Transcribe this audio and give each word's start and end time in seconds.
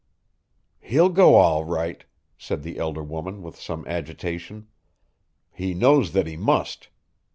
"He'll 0.79 1.09
go 1.09 1.35
all 1.35 1.63
right," 1.63 2.03
said 2.35 2.63
the 2.63 2.79
elder 2.79 3.03
woman 3.03 3.43
with 3.43 3.61
some 3.61 3.85
agitation. 3.87 4.65
"He 5.51 5.75
knows 5.75 6.13
that 6.13 6.25
he 6.25 6.35
must. 6.37 6.89